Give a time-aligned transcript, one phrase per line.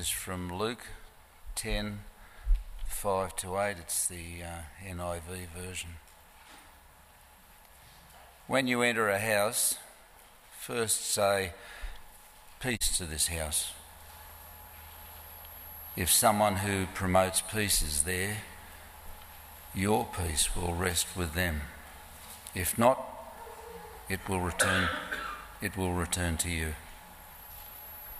[0.00, 0.86] is from Luke
[1.56, 2.00] 10
[2.86, 3.76] 5 to 8.
[3.78, 5.90] It's the uh, NIV version.
[8.46, 9.74] When you enter a house,
[10.58, 11.52] first say,
[12.60, 13.72] Peace to this house.
[15.96, 18.38] If someone who promotes peace is there,
[19.74, 21.60] your peace will rest with them.
[22.54, 22.98] If not,
[24.08, 24.88] it will return
[25.60, 26.74] it will return to you.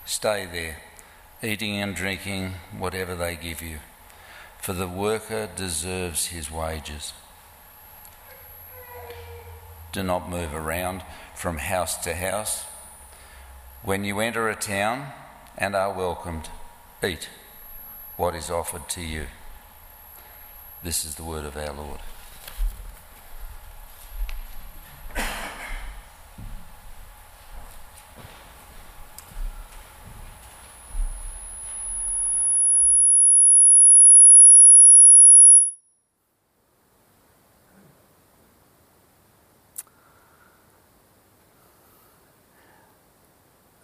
[0.04, 0.76] Stay there,
[1.42, 3.78] eating and drinking whatever they give you,
[4.60, 7.12] for the worker deserves his wages.
[9.92, 11.02] Do not move around
[11.34, 12.64] from house to house.
[13.82, 15.12] When you enter a town
[15.56, 16.48] and are welcomed,
[17.02, 17.28] eat
[18.16, 19.26] what is offered to you.
[20.84, 22.00] This is the word of our Lord.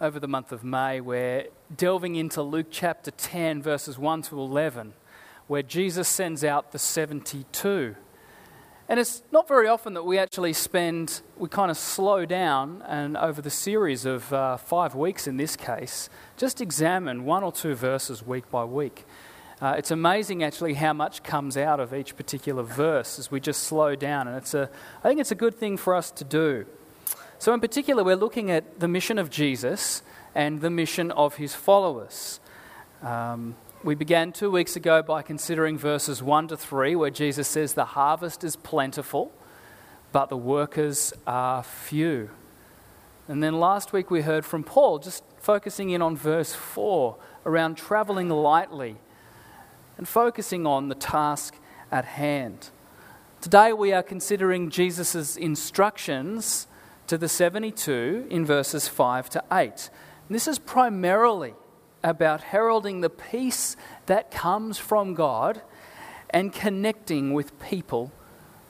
[0.07, 4.93] Over the month of May, we're delving into Luke chapter 10, verses 1 to 11,
[5.47, 7.93] where Jesus sends out the 72.
[8.87, 13.17] And it's not very often that we actually spend, we kind of slow down and
[13.17, 17.75] over the series of uh, five weeks in this case, just examine one or two
[17.75, 19.03] verses week by week.
[19.61, 23.63] Uh, it's amazing actually how much comes out of each particular verse as we just
[23.63, 24.29] slow down.
[24.29, 24.69] And it's a,
[25.03, 26.65] I think it's a good thing for us to do.
[27.39, 30.01] So, in particular, we're looking at the mission of Jesus
[30.33, 32.39] and the mission of his followers.
[33.03, 37.73] Um, we began two weeks ago by considering verses 1 to 3, where Jesus says,
[37.73, 39.31] The harvest is plentiful,
[40.11, 42.31] but the workers are few.
[43.27, 47.77] And then last week we heard from Paul, just focusing in on verse 4 around
[47.77, 48.95] traveling lightly
[49.95, 51.55] and focusing on the task
[51.91, 52.71] at hand.
[53.41, 56.65] Today we are considering Jesus' instructions
[57.07, 59.89] to the 72 in verses 5 to 8.
[60.27, 61.53] And this is primarily
[62.03, 63.75] about heralding the peace
[64.05, 65.61] that comes from God
[66.29, 68.11] and connecting with people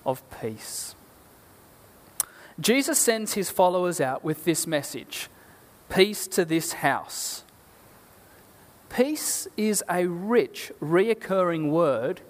[0.05, 0.95] of peace.
[2.59, 5.29] Jesus sends his followers out with this message
[5.89, 7.43] Peace to this house.
[8.89, 12.21] Peace is a rich, reoccurring word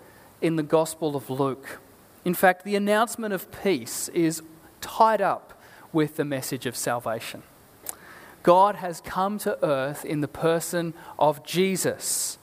[0.41, 1.79] in the Gospel of Luke.
[2.23, 4.43] In fact, the announcement of peace is
[4.79, 5.56] tied up
[5.97, 7.41] with the message of salvation.
[8.43, 12.37] God has come to earth in the person of Jesus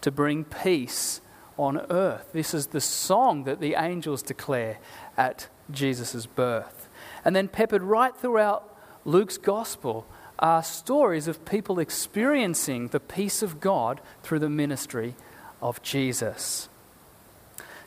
[0.00, 1.20] to bring peace
[1.58, 2.30] on earth.
[2.32, 4.78] This is the song that the angels declare
[5.18, 6.88] at Jesus' birth.
[7.22, 8.74] And then, peppered right throughout
[9.04, 10.06] Luke's gospel,
[10.38, 15.16] are stories of people experiencing the peace of God through the ministry
[15.60, 16.70] of Jesus.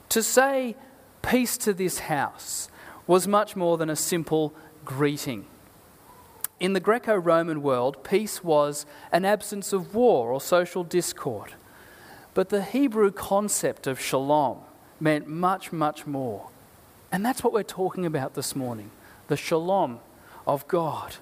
[0.09, 0.75] To say
[1.23, 2.69] peace to this house
[3.07, 4.53] was much more than a simple
[4.85, 5.45] greeting.
[6.59, 11.53] In the Greco Roman world, peace was an absence of war or social discord.
[12.33, 14.59] But the Hebrew concept of shalom
[14.99, 16.49] meant much, much more.
[17.11, 18.91] And that's what we're talking about this morning
[19.27, 19.99] the shalom
[20.45, 21.15] of God.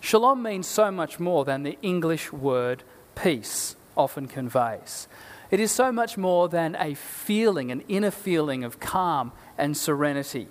[0.00, 2.84] Shalom means so much more than the English word
[3.14, 5.08] peace often conveys.
[5.50, 10.48] It is so much more than a feeling, an inner feeling of calm and serenity.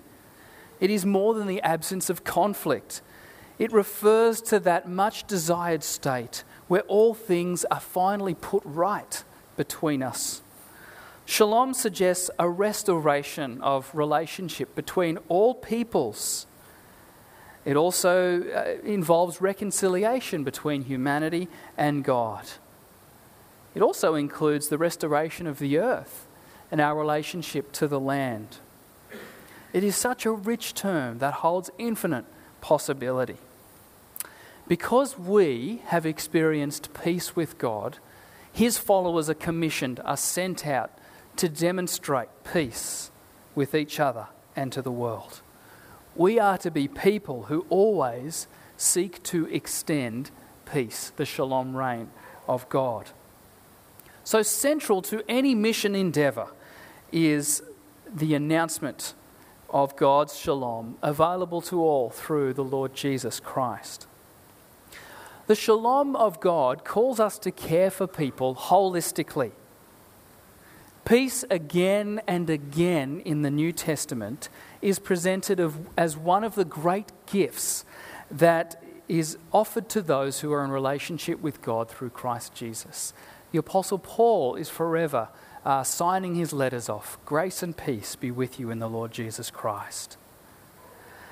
[0.80, 3.02] It is more than the absence of conflict.
[3.58, 9.24] It refers to that much desired state where all things are finally put right
[9.56, 10.42] between us.
[11.24, 16.46] Shalom suggests a restoration of relationship between all peoples.
[17.64, 22.46] It also uh, involves reconciliation between humanity and God.
[23.74, 26.26] It also includes the restoration of the earth
[26.70, 28.58] and our relationship to the land.
[29.72, 32.24] It is such a rich term that holds infinite
[32.60, 33.36] possibility.
[34.66, 37.98] Because we have experienced peace with God,
[38.52, 40.90] his followers are commissioned, are sent out
[41.36, 43.10] to demonstrate peace
[43.54, 44.26] with each other
[44.56, 45.40] and to the world.
[46.16, 50.30] We are to be people who always seek to extend
[50.70, 52.10] peace, the shalom reign
[52.48, 53.10] of God.
[54.24, 56.48] So, central to any mission endeavor
[57.12, 57.62] is
[58.12, 59.14] the announcement
[59.70, 64.06] of God's shalom available to all through the Lord Jesus Christ.
[65.46, 69.52] The shalom of God calls us to care for people holistically.
[71.04, 74.50] Peace, again and again in the New Testament,
[74.82, 77.86] is presented as one of the great gifts
[78.30, 83.14] that is offered to those who are in relationship with God through Christ Jesus.
[83.52, 85.28] The Apostle Paul is forever
[85.68, 89.50] uh, signing his letters off Grace and peace be with you in the Lord Jesus
[89.50, 90.16] Christ.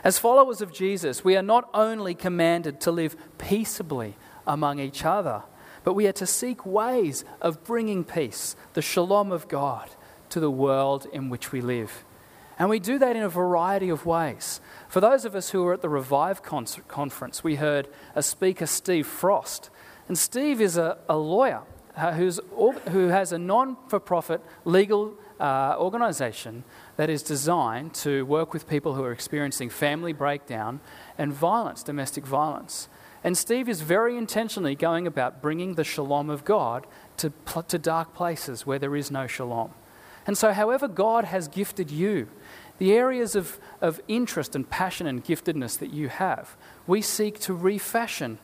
[0.05, 4.15] As followers of Jesus, we are not only commanded to live peaceably
[4.47, 5.45] among each other,
[5.85, 9.89] but we are to seek ways of bringing peace, the shalom of God,
[10.29, 12.05] to the world in which we live.
[12.59, 14.61] And we do that in a variety of ways.
[14.87, 19.07] For those of us who were at the Revive conference, we heard a speaker, Steve
[19.07, 19.71] Frost.
[20.09, 21.63] And Steve is a, a lawyer
[21.97, 22.39] who's,
[22.91, 26.65] who has a non for profit legal uh, organisation
[26.97, 30.81] that is designed to work with people who are experiencing family breakdown
[31.19, 32.89] and violence, domestic violence.
[33.25, 37.33] And Steve is very intentionally going about bringing the shalom of God to,
[37.69, 39.73] to dark places where there is no shalom.
[40.27, 42.29] And so, however, God has gifted you,
[42.79, 46.57] the areas of, of interest and passion and giftedness that you have,
[46.87, 48.39] we seek to refashion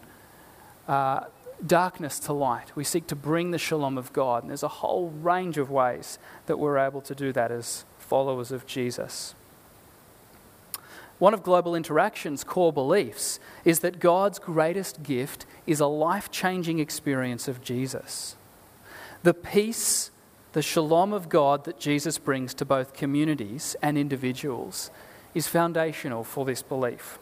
[0.89, 1.25] uh,
[1.67, 2.75] darkness to light.
[2.75, 4.43] We seek to bring the shalom of God.
[4.43, 8.53] And there's a whole range of ways that we're able to do that as followers
[8.53, 9.35] of Jesus.
[11.19, 16.81] One of Global Interaction's core beliefs is that God's greatest gift is a life changing
[16.81, 18.37] experience of Jesus.
[19.23, 20.11] The peace,
[20.53, 24.91] the shalom of God that Jesus brings to both communities and individuals
[25.33, 27.21] is foundational for this belief.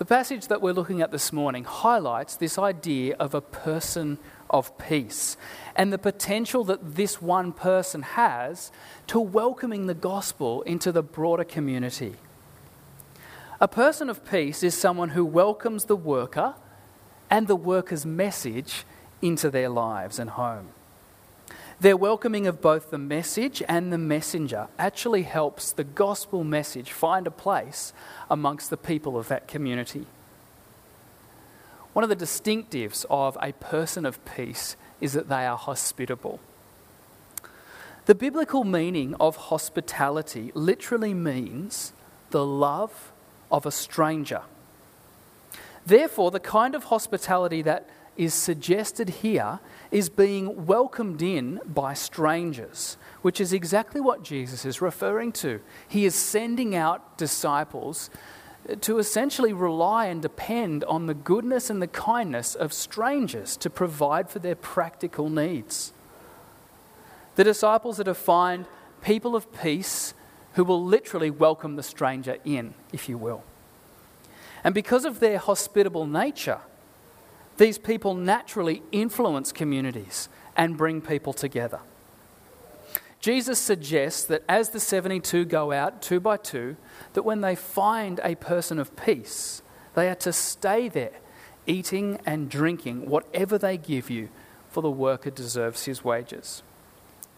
[0.00, 4.16] The passage that we're looking at this morning highlights this idea of a person
[4.48, 5.36] of peace
[5.76, 8.72] and the potential that this one person has
[9.08, 12.14] to welcoming the gospel into the broader community.
[13.60, 16.54] A person of peace is someone who welcomes the worker
[17.28, 18.86] and the worker's message
[19.20, 20.70] into their lives and home.
[21.80, 27.26] Their welcoming of both the message and the messenger actually helps the gospel message find
[27.26, 27.94] a place
[28.30, 30.04] amongst the people of that community.
[31.94, 36.38] One of the distinctives of a person of peace is that they are hospitable.
[38.04, 41.94] The biblical meaning of hospitality literally means
[42.28, 43.10] the love
[43.50, 44.42] of a stranger.
[45.86, 47.88] Therefore, the kind of hospitality that
[48.20, 54.82] is suggested here is being welcomed in by strangers, which is exactly what Jesus is
[54.82, 55.58] referring to.
[55.88, 58.10] He is sending out disciples
[58.82, 64.28] to essentially rely and depend on the goodness and the kindness of strangers to provide
[64.28, 65.94] for their practical needs.
[67.36, 68.66] The disciples are to find
[69.00, 70.12] people of peace
[70.54, 73.44] who will literally welcome the stranger in, if you will.
[74.62, 76.60] And because of their hospitable nature,
[77.60, 81.80] these people naturally influence communities and bring people together.
[83.20, 86.78] Jesus suggests that as the 72 go out two by two,
[87.12, 89.60] that when they find a person of peace,
[89.92, 91.12] they are to stay there,
[91.66, 94.30] eating and drinking whatever they give you,
[94.70, 96.62] for the worker deserves his wages.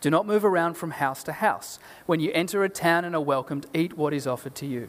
[0.00, 1.80] Do not move around from house to house.
[2.06, 4.88] When you enter a town and are welcomed, eat what is offered to you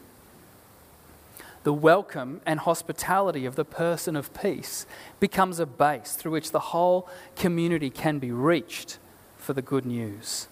[1.64, 4.86] the welcome and hospitality of the person of peace
[5.20, 9.00] becomes a base through which the whole community can be reached
[9.38, 10.48] for the good news.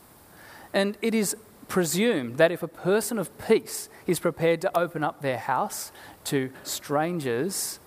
[0.73, 1.35] And it is
[1.67, 5.91] presumed that if a person of peace is prepared to open up their house
[6.25, 7.79] to strangers,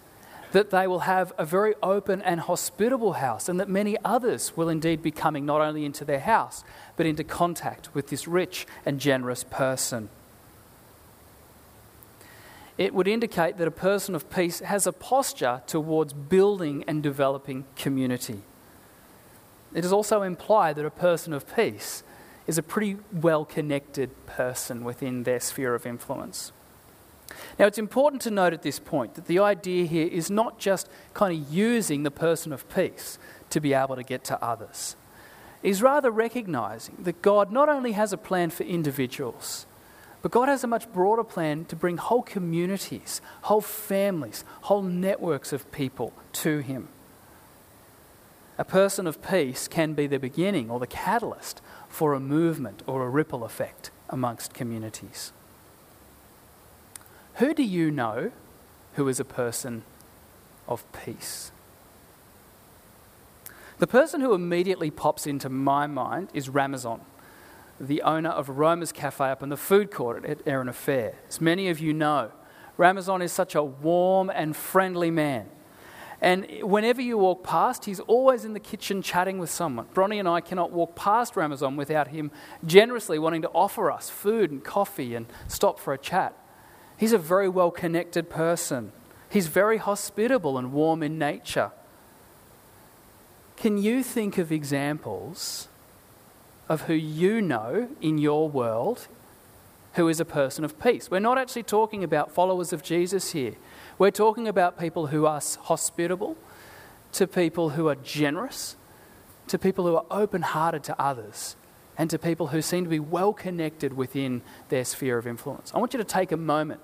[0.53, 4.69] that they will have a very open and hospitable house, and that many others will
[4.69, 6.63] indeed be coming not only into their house,
[6.97, 10.09] but into contact with this rich and generous person
[12.77, 17.65] it would indicate that a person of peace has a posture towards building and developing
[17.77, 18.43] community.
[19.73, 22.03] It is also implied that a person of peace
[22.47, 26.53] is a pretty well connected person within their sphere of influence.
[27.59, 30.89] Now, it's important to note at this point that the idea here is not just
[31.15, 33.19] kind of using the person of peace
[33.51, 34.97] to be able to get to others,
[35.63, 39.67] it is rather recognizing that God not only has a plan for individuals,
[40.25, 45.53] but God has a much broader plan to bring whole communities, whole families, whole networks
[45.53, 46.89] of people to Him.
[48.57, 53.05] A person of peace can be the beginning or the catalyst for a movement or
[53.05, 55.35] a ripple effect amongst communities.
[57.35, 58.33] Who do you know
[58.95, 59.83] who is a person
[60.67, 61.53] of peace?
[63.77, 67.03] The person who immediately pops into my mind is Ramazan
[67.81, 71.15] the owner of Roma's Cafe up in the food court at Erina Fair.
[71.29, 72.31] As many of you know,
[72.77, 75.49] Ramazan is such a warm and friendly man.
[76.21, 79.87] And whenever you walk past, he's always in the kitchen chatting with someone.
[79.93, 82.31] Bronnie and I cannot walk past Ramazan without him
[82.65, 86.35] generously wanting to offer us food and coffee and stop for a chat.
[86.97, 88.93] He's a very well connected person.
[89.29, 91.73] He's very hospitable and warm in nature.
[93.57, 95.69] Can you think of examples
[96.69, 99.09] of who you know in your world
[99.95, 101.11] who is a person of peace?
[101.11, 103.55] We're not actually talking about followers of Jesus here.
[103.99, 106.37] We're talking about people who are hospitable,
[107.13, 108.77] to people who are generous,
[109.49, 111.57] to people who are open hearted to others,
[111.97, 115.73] and to people who seem to be well connected within their sphere of influence.
[115.75, 116.81] I want you to take a moment,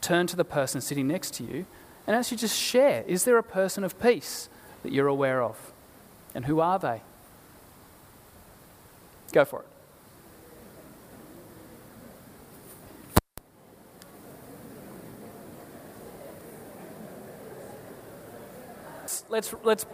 [0.00, 1.66] turn to the person sitting next to you,
[2.06, 4.48] and actually just share is there a person of peace
[4.82, 5.72] that you're aware of?
[6.34, 7.02] And who are they?
[9.38, 9.66] Go for it.
[19.28, 19.86] Let's, let's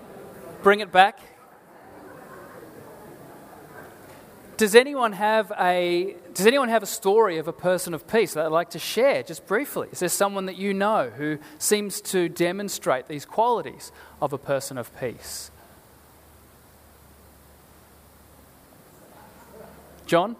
[0.63, 1.19] bring it back.
[4.57, 8.47] Does anyone have a Does anyone have a story of a person of peace that
[8.47, 9.89] I'd like to share just briefly?
[9.93, 14.79] Is there someone that you know who seems to demonstrate these qualities of a person
[14.79, 15.51] of peace?
[20.07, 20.37] John?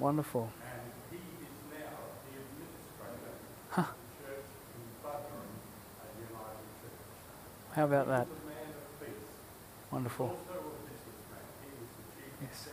[0.00, 0.50] Wonderful.
[3.70, 3.84] Huh.
[7.72, 8.26] How about that?
[9.92, 10.34] Wonderful.
[12.42, 12.70] Yes.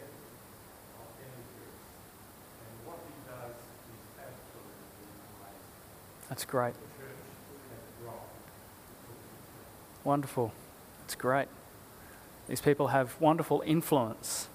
[6.29, 6.73] That's great.
[10.03, 10.53] Wonderful.
[11.01, 11.47] That's great.
[12.47, 14.47] These people have wonderful influence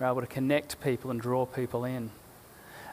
[0.00, 2.10] are able to connect people and draw people in.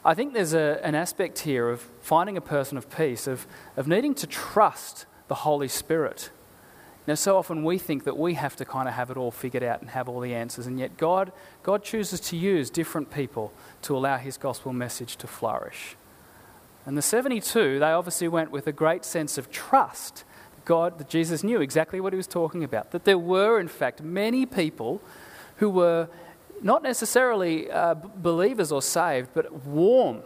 [0.04, 3.46] I think there's a, an aspect here of finding a person of peace, of,
[3.76, 6.30] of needing to trust the Holy Spirit.
[7.06, 9.62] Now, so often we think that we have to kind of have it all figured
[9.62, 13.52] out and have all the answers, and yet God, God chooses to use different people
[13.82, 15.96] to allow His gospel message to flourish.
[16.84, 20.24] And the 72, they obviously went with a great sense of trust.
[20.64, 24.02] God, that Jesus knew exactly what He was talking about, that there were, in fact,
[24.02, 25.00] many people
[25.56, 26.08] who were
[26.62, 30.22] not necessarily uh, believers or saved, but warm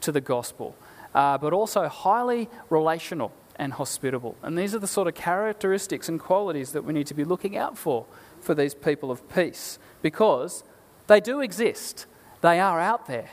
[0.00, 0.76] to the gospel,
[1.14, 4.36] uh, but also highly relational and hospitable.
[4.42, 7.56] And these are the sort of characteristics and qualities that we need to be looking
[7.56, 8.06] out for
[8.40, 10.64] for these people of peace because
[11.06, 12.06] they do exist,
[12.40, 13.30] they are out there,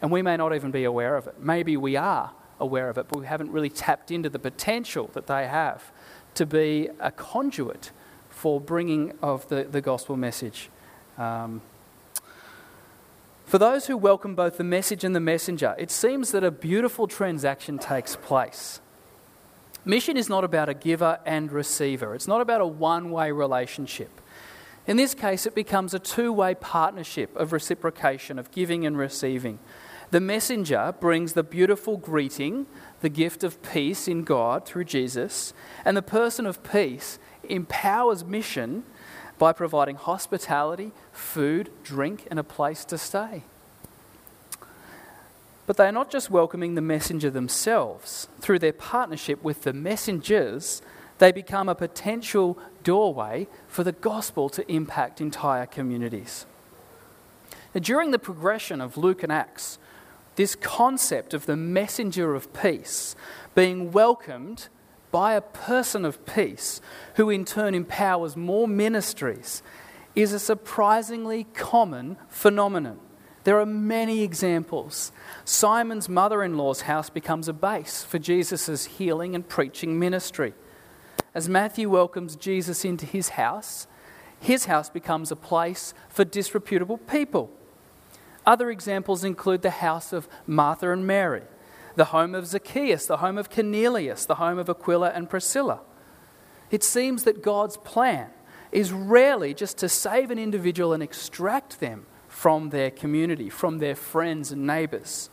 [0.00, 1.40] and we may not even be aware of it.
[1.40, 5.26] Maybe we are aware of it, but we haven't really tapped into the potential that
[5.26, 5.90] they have
[6.34, 7.90] to be a conduit
[8.30, 10.70] for bringing of the, the gospel message.
[11.18, 11.60] Um,
[13.52, 17.06] for those who welcome both the message and the messenger, it seems that a beautiful
[17.06, 18.80] transaction takes place.
[19.84, 24.22] Mission is not about a giver and receiver, it's not about a one way relationship.
[24.86, 29.58] In this case, it becomes a two way partnership of reciprocation, of giving and receiving.
[30.12, 32.64] The messenger brings the beautiful greeting,
[33.02, 35.52] the gift of peace in God through Jesus,
[35.84, 38.84] and the person of peace empowers mission
[39.42, 43.42] by providing hospitality, food, drink, and a place to stay.
[45.66, 48.28] But they are not just welcoming the messenger themselves.
[48.38, 50.80] Through their partnership with the messengers,
[51.18, 56.46] they become a potential doorway for the gospel to impact entire communities.
[57.74, 59.76] Now, during the progression of Luke and Acts,
[60.36, 63.16] this concept of the messenger of peace
[63.56, 64.68] being welcomed
[65.12, 66.80] by a person of peace,
[67.14, 69.62] who in turn empowers more ministries,
[70.16, 72.98] is a surprisingly common phenomenon.
[73.44, 75.12] There are many examples.
[75.44, 80.54] Simon's mother in law's house becomes a base for Jesus' healing and preaching ministry.
[81.34, 83.86] As Matthew welcomes Jesus into his house,
[84.38, 87.50] his house becomes a place for disreputable people.
[88.44, 91.42] Other examples include the house of Martha and Mary,
[91.94, 95.80] the home of Zacchaeus, the home of Cornelius, the home of Aquila and Priscilla.
[96.70, 98.30] It seems that God's plan
[98.70, 103.94] is rarely just to save an individual and extract them from their community, from their
[103.94, 105.28] friends and neighbours,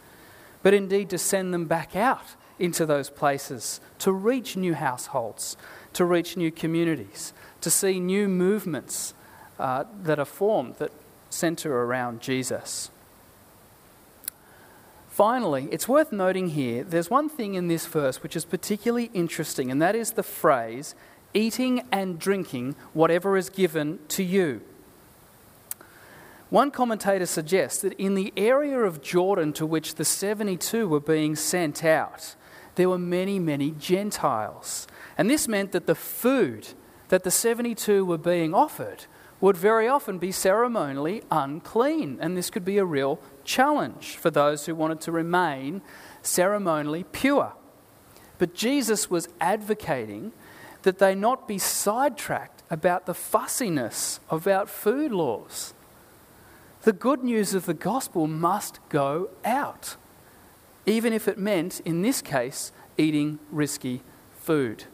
[0.61, 5.55] but indeed to send them back out into those places to reach new households,
[5.93, 9.13] to reach new communities, to see new movements
[9.57, 10.91] uh, that are formed that
[11.29, 12.91] center around Jesus.
[15.19, 19.69] Finally, it's worth noting here there's one thing in this verse which is particularly interesting,
[19.69, 20.95] and that is the phrase,
[21.33, 24.61] eating and drinking whatever is given to you.
[26.49, 31.35] One commentator suggests that in the area of Jordan to which the 72 were being
[31.35, 32.35] sent out,
[32.75, 34.87] there were many, many Gentiles.
[35.17, 36.69] And this meant that the food
[37.09, 39.03] that the 72 were being offered
[39.41, 42.17] would very often be ceremonially unclean.
[42.19, 45.81] And this could be a real challenge for those who wanted to remain
[46.21, 47.53] ceremonially pure.
[48.37, 50.31] But Jesus was advocating
[50.83, 55.73] that they not be sidetracked about the fussiness about food laws.
[56.83, 59.97] The good news of the gospel must go out,
[60.85, 64.85] even if it meant, in this case, eating risky food.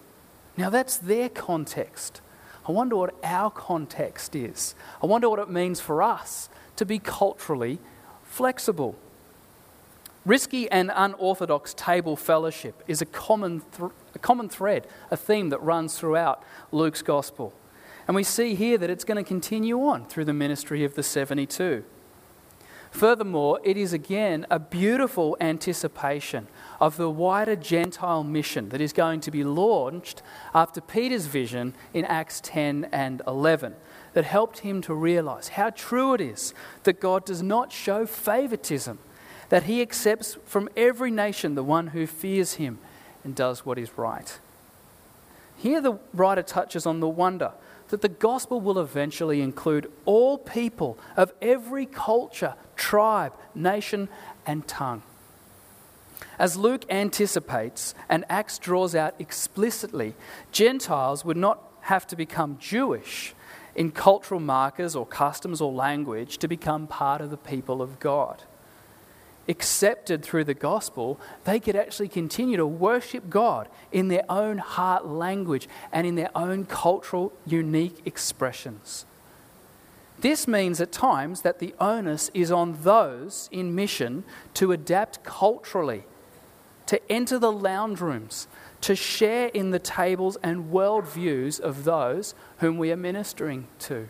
[0.57, 2.21] Now, that's their context.
[2.67, 4.75] I wonder what our context is.
[5.01, 7.79] I wonder what it means for us to be culturally
[8.23, 8.95] flexible.
[10.25, 15.61] Risky and unorthodox table fellowship is a common, th- a common thread, a theme that
[15.61, 17.53] runs throughout Luke's gospel.
[18.07, 21.03] And we see here that it's going to continue on through the ministry of the
[21.03, 21.83] 72.
[22.89, 26.47] Furthermore, it is again a beautiful anticipation
[26.79, 30.21] of the wider Gentile mission that is going to be launched
[30.53, 33.75] after Peter's vision in Acts 10 and 11
[34.13, 36.53] that helped him to realize how true it is
[36.83, 38.97] that God does not show favoritism,
[39.49, 42.79] that he accepts from every nation the one who fears him
[43.23, 44.39] and does what is right.
[45.57, 47.51] Here, the writer touches on the wonder
[47.89, 54.09] that the gospel will eventually include all people of every culture, tribe, nation,
[54.45, 55.03] and tongue.
[56.37, 60.15] As Luke anticipates and Acts draws out explicitly,
[60.51, 63.33] Gentiles would not have to become Jewish
[63.75, 68.43] in cultural markers or customs or language to become part of the people of God
[69.47, 75.05] accepted through the gospel, they could actually continue to worship God in their own heart
[75.05, 79.05] language and in their own cultural unique expressions.
[80.19, 84.23] This means at times that the onus is on those in mission
[84.55, 86.03] to adapt culturally,
[86.85, 88.47] to enter the lounge rooms,
[88.81, 94.07] to share in the tables and worldviews of those whom we are ministering to.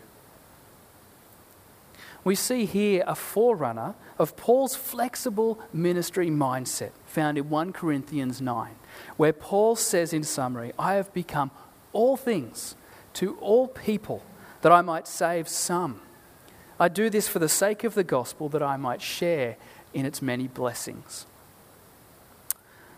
[2.22, 8.74] We see here a forerunner of Paul's flexible ministry mindset found in 1 Corinthians 9,
[9.16, 11.50] where Paul says in summary, I have become
[11.92, 12.74] all things
[13.14, 14.22] to all people
[14.62, 16.00] that I might save some.
[16.78, 19.56] I do this for the sake of the gospel that I might share
[19.94, 21.26] in its many blessings.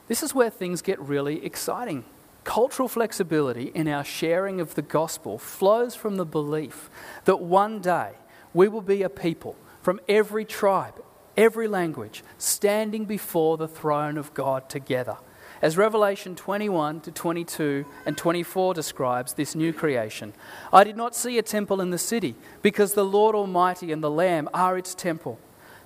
[0.09, 2.05] This is where things get really exciting.
[2.43, 6.89] Cultural flexibility in our sharing of the gospel flows from the belief
[7.25, 8.13] that one day
[8.55, 11.03] we will be a people from every tribe,
[11.37, 15.19] every language, standing before the throne of God together.
[15.61, 20.33] As Revelation 21 to 22 and 24 describes this new creation,
[20.73, 24.11] I did not see a temple in the city, because the Lord Almighty and the
[24.11, 25.39] Lamb are its temple.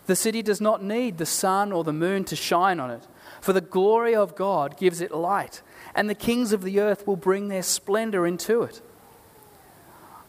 [0.06, 3.06] The city does not need the sun or the moon to shine on it,
[3.40, 5.62] for the glory of God gives it light,
[5.94, 8.82] and the kings of the earth will bring their splendor into it.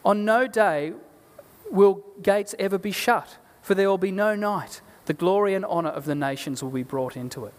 [0.05, 0.93] On no day
[1.69, 4.81] will gates ever be shut, for there will be no night.
[5.05, 7.53] The glory and honour of the nations will be brought into it.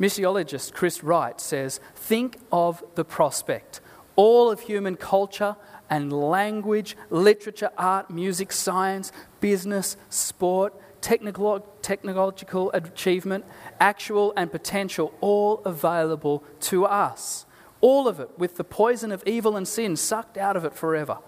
[0.00, 3.80] Missiologist Chris Wright says Think of the prospect.
[4.16, 5.56] All of human culture
[5.90, 13.44] and language, literature, art, music, science, business, sport, technological achievement,
[13.80, 17.46] actual and potential, all available to us.
[17.80, 21.18] All of it with the poison of evil and sin sucked out of it forever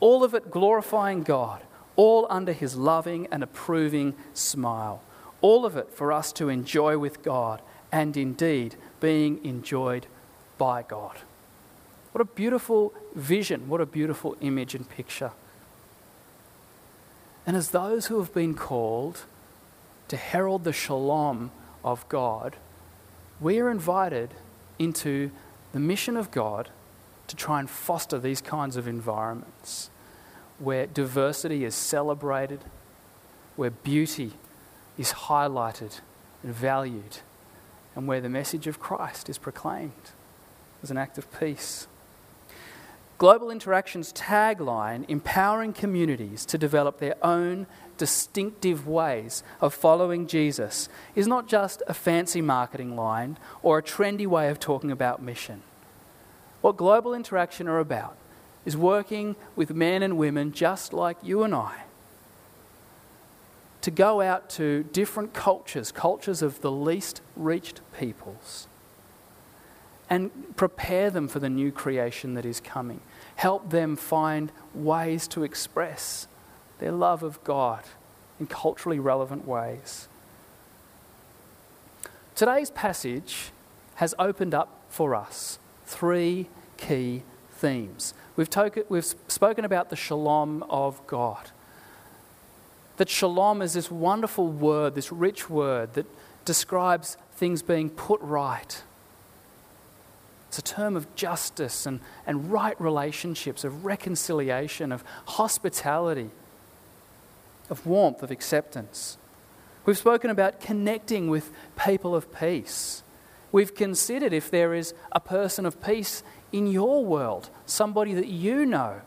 [0.00, 1.62] all of it glorifying God,
[1.96, 5.02] all under His loving and approving smile.
[5.40, 10.06] All of it for us to enjoy with God and indeed being enjoyed
[10.56, 11.18] by God.
[12.12, 15.32] What a beautiful vision, what a beautiful image and picture.
[17.46, 19.24] And as those who have been called
[20.08, 21.50] to herald the shalom
[21.84, 22.56] of God,
[23.40, 24.34] we are invited
[24.78, 25.30] into
[25.72, 26.70] the mission of God
[27.28, 29.90] to try and foster these kinds of environments
[30.58, 32.64] where diversity is celebrated,
[33.56, 34.32] where beauty
[34.96, 36.00] is highlighted
[36.42, 37.18] and valued,
[37.98, 40.12] and where the message of Christ is proclaimed
[40.84, 41.88] as an act of peace.
[43.18, 51.26] Global Interaction's tagline, empowering communities to develop their own distinctive ways of following Jesus, is
[51.26, 55.64] not just a fancy marketing line or a trendy way of talking about mission.
[56.60, 58.16] What Global Interaction are about
[58.64, 61.82] is working with men and women just like you and I
[63.80, 68.66] to go out to different cultures, cultures of the least reached peoples,
[70.10, 73.00] and prepare them for the new creation that is coming.
[73.36, 76.26] Help them find ways to express
[76.78, 77.84] their love of God
[78.40, 80.08] in culturally relevant ways.
[82.34, 83.50] Today's passage
[83.96, 88.14] has opened up for us three key themes.
[88.36, 91.50] We've, to- we've spoken about the shalom of God.
[92.98, 96.06] That shalom is this wonderful word, this rich word that
[96.44, 98.82] describes things being put right.
[100.48, 106.30] It's a term of justice and, and right relationships, of reconciliation, of hospitality,
[107.70, 109.16] of warmth, of acceptance.
[109.84, 113.02] We've spoken about connecting with people of peace.
[113.52, 118.66] We've considered if there is a person of peace in your world, somebody that you
[118.66, 119.02] know.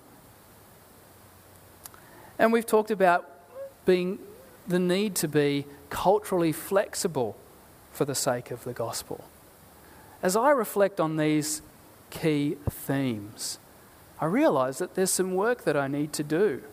[2.40, 3.31] And we've talked about
[3.86, 4.20] being
[4.68, 7.36] the need to be culturally flexible
[7.92, 9.26] for the sake of the gospel.
[10.24, 11.62] As I reflect on these
[12.10, 13.60] key themes,
[14.20, 16.64] I realize that there's some work that I need to do.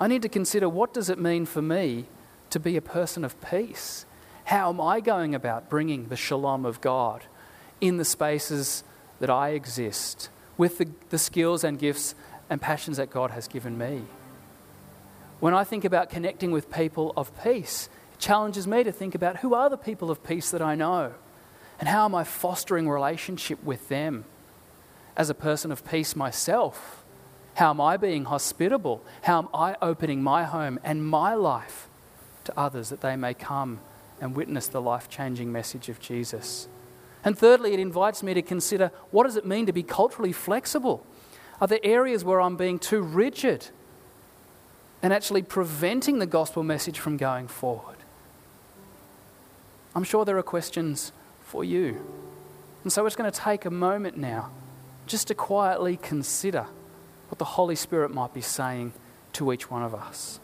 [0.00, 2.06] I need to consider what does it mean for me
[2.50, 4.04] to be a person of peace?
[4.44, 7.24] How am I going about bringing the shalom of God
[7.80, 8.82] in the spaces
[9.20, 10.28] that I exist
[10.58, 12.16] with the, the skills and gifts
[12.50, 14.02] and passions that God has given me?
[15.42, 19.38] When I think about connecting with people of peace, it challenges me to think about
[19.38, 21.14] who are the people of peace that I know
[21.80, 24.24] and how am I fostering relationship with them
[25.16, 27.04] as a person of peace myself?
[27.54, 29.02] How am I being hospitable?
[29.22, 31.88] How am I opening my home and my life
[32.44, 33.80] to others that they may come
[34.20, 36.68] and witness the life changing message of Jesus?
[37.24, 41.04] And thirdly, it invites me to consider what does it mean to be culturally flexible?
[41.60, 43.70] Are there areas where I'm being too rigid
[45.02, 47.96] and actually preventing the gospel message from going forward?
[49.94, 52.00] I'm sure there are questions for you.
[52.82, 54.50] And so it's going to take a moment now
[55.06, 56.66] just to quietly consider
[57.28, 58.92] what the Holy Spirit might be saying
[59.34, 60.40] to each one of us.